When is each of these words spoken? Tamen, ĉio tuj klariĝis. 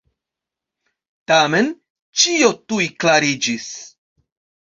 Tamen, 1.31 1.67
ĉio 2.23 2.49
tuj 2.73 2.87
klariĝis. 3.05 3.67